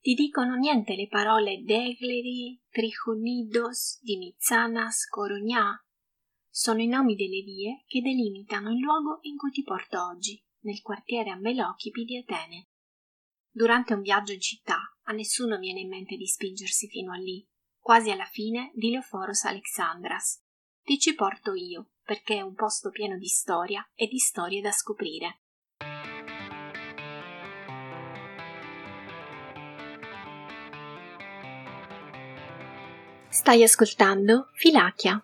[0.00, 5.78] ti dicono niente le parole Degleri, Trichonidos, Dimizanas, Corognà?
[6.48, 10.80] Sono i nomi delle vie che delimitano il luogo in cui ti porto oggi, nel
[10.80, 12.68] quartiere Ambelochipi di Atene.
[13.50, 17.46] Durante un viaggio in città a nessuno viene in mente di spingersi fino a lì,
[17.78, 20.42] quasi alla fine di Leoforos Alexandras.
[20.82, 24.72] Ti ci porto io, perché è un posto pieno di storia e di storie da
[24.72, 25.42] scoprire.
[33.40, 35.18] Stai ascoltando Filachia,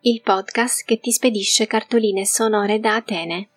[0.00, 3.50] il podcast che ti spedisce cartoline sonore da Atene.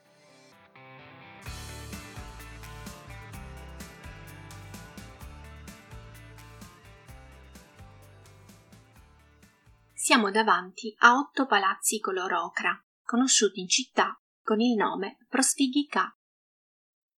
[9.91, 16.15] Siamo davanti a otto palazzi color ocra, conosciuti in città con il nome Prosfighica.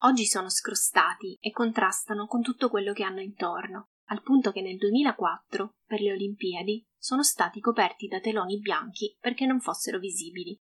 [0.04, 4.77] Oggi sono scrostati e contrastano con tutto quello che hanno intorno, al punto che nel
[4.77, 10.58] 2004, per le Olimpiadi, sono stati coperti da teloni bianchi perché non fossero visibili.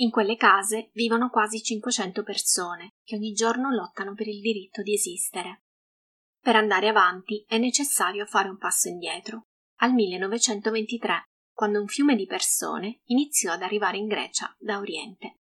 [0.00, 4.94] In quelle case vivono quasi 500 persone che ogni giorno lottano per il diritto di
[4.94, 5.64] esistere.
[6.40, 9.48] Per andare avanti è necessario fare un passo indietro,
[9.80, 15.40] al 1923, quando un fiume di persone iniziò ad arrivare in Grecia da Oriente.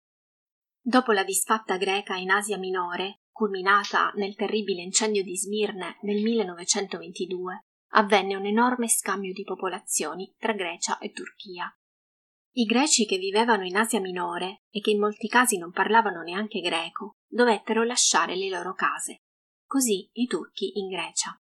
[0.81, 7.67] Dopo la disfatta greca in Asia Minore, culminata nel terribile incendio di Smirne nel 1922,
[7.93, 11.73] avvenne un enorme scambio di popolazioni tra Grecia e Turchia.
[12.57, 16.59] I greci che vivevano in Asia Minore e che in molti casi non parlavano neanche
[16.59, 19.19] greco dovettero lasciare le loro case.
[19.65, 21.39] Così i turchi in Grecia.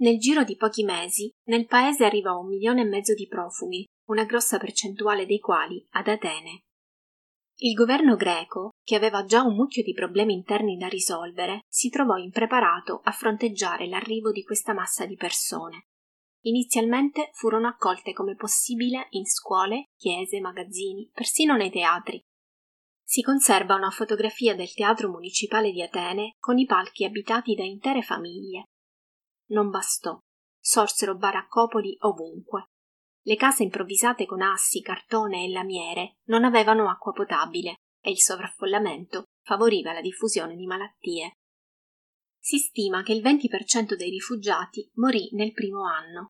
[0.00, 4.24] Nel giro di pochi mesi nel paese arrivò un milione e mezzo di profughi, una
[4.24, 6.64] grossa percentuale dei quali ad Atene.
[7.62, 12.16] Il governo greco, che aveva già un mucchio di problemi interni da risolvere, si trovò
[12.16, 15.88] impreparato a fronteggiare l'arrivo di questa massa di persone.
[16.44, 22.18] Inizialmente furono accolte come possibile in scuole, chiese, magazzini, persino nei teatri.
[23.04, 28.00] Si conserva una fotografia del teatro municipale di Atene con i palchi abitati da intere
[28.00, 28.68] famiglie.
[29.48, 30.18] Non bastò.
[30.58, 32.68] Sorsero baraccopoli ovunque.
[33.22, 39.24] Le case improvvisate con assi, cartone e lamiere non avevano acqua potabile e il sovraffollamento
[39.42, 41.34] favoriva la diffusione di malattie.
[42.38, 46.28] Si stima che il 20% dei rifugiati morì nel primo anno.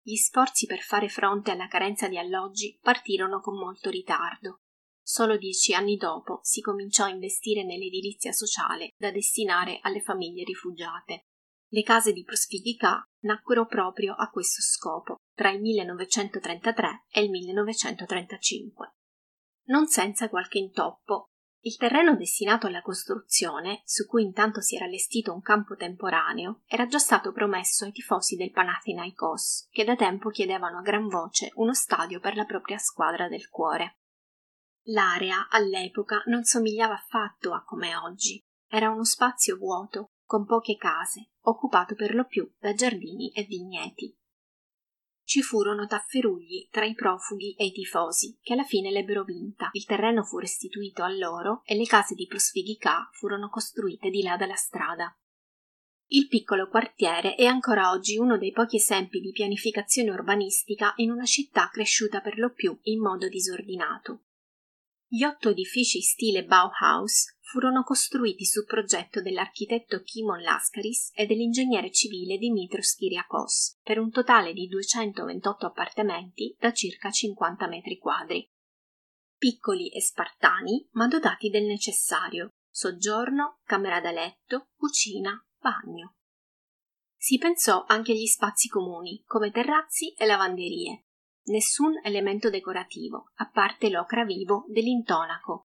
[0.00, 4.60] Gli sforzi per fare fronte alla carenza di alloggi partirono con molto ritardo.
[5.02, 11.27] Solo dieci anni dopo si cominciò a investire nell'edilizia sociale da destinare alle famiglie rifugiate.
[11.70, 18.94] Le case di Prosfighica nacquero proprio a questo scopo tra il 1933 e il 1935.
[19.66, 21.26] Non senza qualche intoppo.
[21.60, 26.86] Il terreno destinato alla costruzione, su cui intanto si era allestito un campo temporaneo, era
[26.86, 31.74] già stato promesso ai tifosi del Panathinaikos, che da tempo chiedevano a gran voce uno
[31.74, 33.98] stadio per la propria squadra del cuore.
[34.86, 38.40] L'area all'epoca non somigliava affatto a come oggi.
[38.70, 44.14] Era uno spazio vuoto, con poche case, occupato per lo più da giardini e vigneti.
[45.24, 49.70] Ci furono tafferugli tra i profughi e i tifosi, che alla fine l'ebbero vinta.
[49.72, 54.36] Il terreno fu restituito a loro e le case di Prosfighica furono costruite di là
[54.36, 55.18] dalla strada.
[56.08, 61.24] Il piccolo quartiere è ancora oggi uno dei pochi esempi di pianificazione urbanistica in una
[61.24, 64.24] città cresciuta per lo più in modo disordinato.
[65.10, 72.36] Gli otto edifici stile Bauhaus furono costruiti su progetto dell'architetto Kimon Laskaris e dell'ingegnere civile
[72.36, 78.46] Dimitros Kyriakos, per un totale di 228 appartamenti da circa 50 metri quadri.
[79.38, 86.16] Piccoli e spartani, ma dotati del necessario: soggiorno, camera da letto, cucina, bagno.
[87.16, 91.06] Si pensò anche agli spazi comuni, come terrazzi e lavanderie.
[91.44, 95.67] Nessun elemento decorativo, a parte l'ocra vivo dell'intonaco,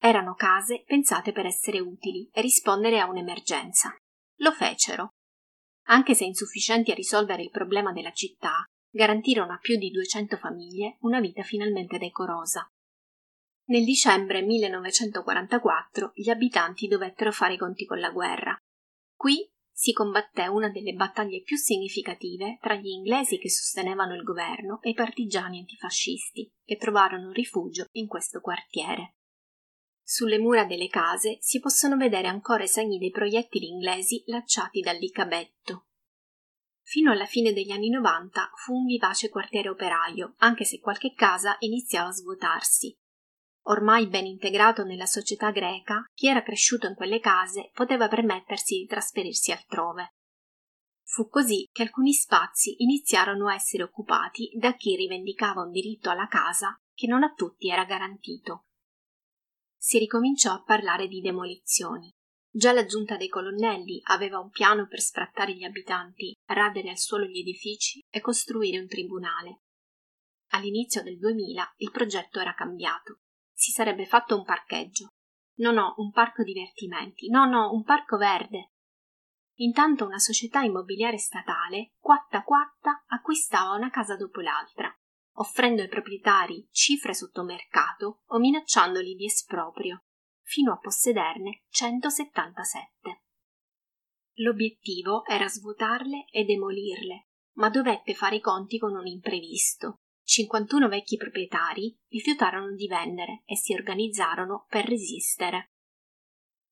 [0.00, 3.94] erano case pensate per essere utili e rispondere a un'emergenza.
[4.36, 5.10] Lo fecero.
[5.88, 10.96] Anche se insufficienti a risolvere il problema della città, garantirono a più di 200 famiglie
[11.00, 12.66] una vita finalmente decorosa.
[13.66, 18.56] Nel dicembre 1944 gli abitanti dovettero fare i conti con la guerra.
[19.14, 24.80] Qui si combatté una delle battaglie più significative tra gli inglesi che sostenevano il governo
[24.82, 29.14] e i partigiani antifascisti, che trovarono rifugio in questo quartiere.
[30.10, 35.86] Sulle mura delle case si possono vedere ancora i segni dei proiettili inglesi lanciati dall'Icabetto.
[36.82, 41.54] Fino alla fine degli anni 90 fu un vivace quartiere operaio, anche se qualche casa
[41.60, 42.92] iniziava a svuotarsi.
[43.68, 48.86] Ormai ben integrato nella società greca, chi era cresciuto in quelle case poteva permettersi di
[48.86, 50.14] trasferirsi altrove.
[51.04, 56.26] Fu così che alcuni spazi iniziarono a essere occupati da chi rivendicava un diritto alla
[56.26, 58.64] casa che non a tutti era garantito.
[59.82, 62.12] Si ricominciò a parlare di demolizioni.
[62.52, 67.24] Già la giunta dei colonnelli aveva un piano per sfrattare gli abitanti, radere al suolo
[67.24, 69.62] gli edifici e costruire un tribunale.
[70.48, 73.20] All'inizio del 2000 il progetto era cambiato.
[73.54, 75.14] Si sarebbe fatto un parcheggio.
[75.60, 77.30] No, no, un parco divertimenti.
[77.30, 78.72] No, no, un parco verde.
[79.60, 84.94] Intanto una società immobiliare statale, quatta quatta, acquistava una casa dopo l'altra,
[85.40, 90.04] offrendo ai proprietari cifre sotto mercato o minacciandoli di esproprio,
[90.42, 93.22] fino a possederne 177.
[94.40, 99.96] L'obiettivo era svuotarle e demolirle, ma dovette fare i conti con un imprevisto.
[100.22, 105.72] 51 vecchi proprietari rifiutarono di vendere e si organizzarono per resistere.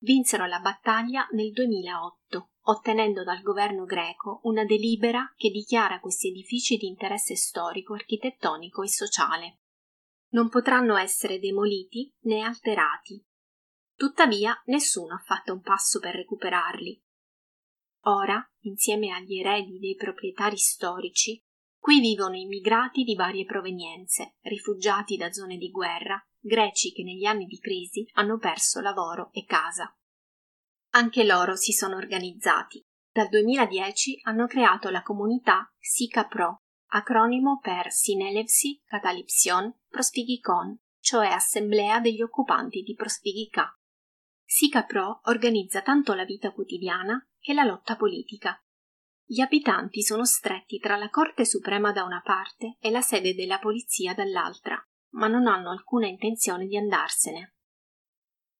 [0.01, 6.77] Vinsero la battaglia nel 2008 ottenendo dal governo greco una delibera che dichiara questi edifici
[6.77, 9.59] di interesse storico, architettonico e sociale.
[10.29, 13.21] Non potranno essere demoliti né alterati.
[13.95, 17.03] Tuttavia nessuno ha fatto un passo per recuperarli.
[18.03, 21.43] Ora, insieme agli eredi dei proprietari storici,
[21.77, 27.45] qui vivono immigrati di varie provenienze, rifugiati da zone di guerra, greci che negli anni
[27.45, 29.93] di crisi hanno perso lavoro e casa.
[30.91, 32.83] Anche loro si sono organizzati.
[33.11, 41.99] Dal 2010 hanno creato la comunità SICA Pro, acronimo per Sinelevsi Catalipsion Prosfigicon, cioè Assemblea
[41.99, 43.73] degli occupanti di Prosfigica.
[44.43, 48.59] SICA Pro organizza tanto la vita quotidiana che la lotta politica.
[49.23, 53.59] Gli abitanti sono stretti tra la Corte Suprema da una parte e la sede della
[53.59, 57.55] polizia dall'altra, ma non hanno alcuna intenzione di andarsene.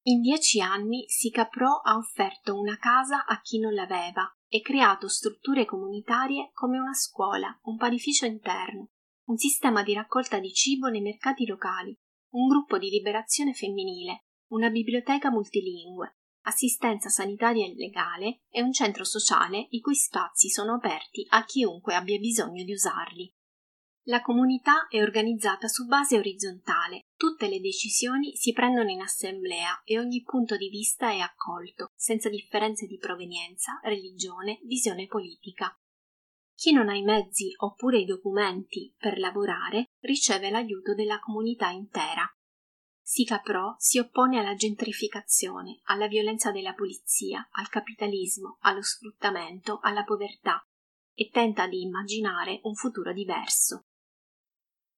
[0.04, 5.66] In dieci anni Sicapro ha offerto una casa a chi non l'aveva e creato strutture
[5.66, 8.92] comunitarie come una scuola, un panificio interno,
[9.28, 11.96] un sistema di raccolta di cibo nei mercati locali,
[12.32, 19.04] un gruppo di liberazione femminile, una biblioteca multilingue, assistenza sanitaria e legale e un centro
[19.04, 23.32] sociale i cui spazi sono aperti a chiunque abbia bisogno di usarli.
[24.04, 30.00] La comunità è organizzata su base orizzontale, tutte le decisioni si prendono in assemblea e
[30.00, 35.72] ogni punto di vista è accolto, senza differenze di provenienza, religione, visione politica.
[36.56, 42.26] Chi non ha i mezzi oppure i documenti per lavorare riceve l'aiuto della comunità intera.
[43.02, 50.04] Sica Pro si oppone alla gentrificazione, alla violenza della polizia, al capitalismo, allo sfruttamento, alla
[50.04, 50.62] povertà
[51.14, 53.86] e tenta di immaginare un futuro diverso.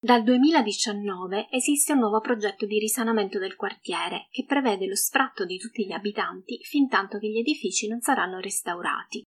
[0.03, 5.59] Dal 2019 esiste un nuovo progetto di risanamento del quartiere che prevede lo sfratto di
[5.59, 9.21] tutti gli abitanti fin tanto che gli edifici non saranno restaurati.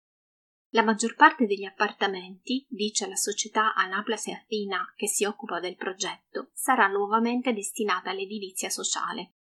[0.70, 6.50] La maggior parte degli appartamenti, dice la società Anaplas Athena che si occupa del progetto,
[6.52, 9.34] sarà nuovamente destinata all'edilizia sociale.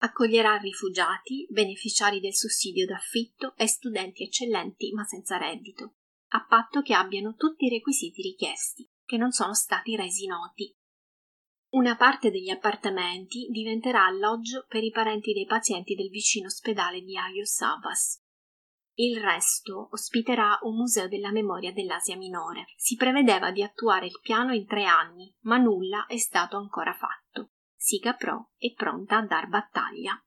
[0.00, 5.94] Accoglierà rifugiati, beneficiari del sussidio d'affitto e studenti eccellenti ma senza reddito,
[6.32, 10.70] a patto che abbiano tutti i requisiti richiesti che non sono stati resi noti.
[11.70, 17.16] Una parte degli appartamenti diventerà alloggio per i parenti dei pazienti del vicino ospedale di
[17.16, 18.22] Ayos Abbas.
[18.96, 22.66] Il resto ospiterà un museo della memoria dell'Asia minore.
[22.76, 27.52] Si prevedeva di attuare il piano in tre anni, ma nulla è stato ancora fatto.
[27.76, 30.22] Siga Pro è pronta a dar battaglia.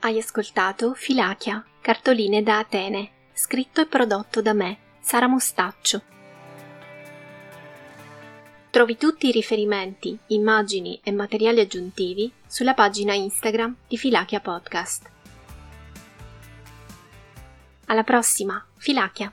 [0.00, 6.02] Hai ascoltato Filachia, cartoline da Atene scritto e prodotto da me, Sara Mostaccio.
[8.70, 15.10] Trovi tutti i riferimenti, immagini e materiali aggiuntivi sulla pagina Instagram di Filachia Podcast.
[17.86, 19.32] Alla prossima, Filachia!